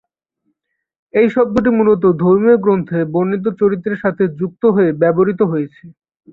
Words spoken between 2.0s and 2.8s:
ধর্মীয়